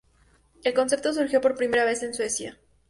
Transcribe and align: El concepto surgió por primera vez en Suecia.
El 0.63 0.73
concepto 0.73 1.13
surgió 1.13 1.41
por 1.41 1.53
primera 1.53 1.85
vez 1.85 2.01
en 2.01 2.15
Suecia. 2.15 2.57